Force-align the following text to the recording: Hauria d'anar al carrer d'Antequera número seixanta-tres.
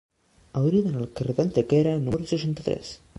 Hauria 0.61 0.85
d'anar 0.85 1.03
al 1.03 1.11
carrer 1.19 1.35
d'Antequera 1.41 1.93
número 2.09 2.31
seixanta-tres. 2.33 2.91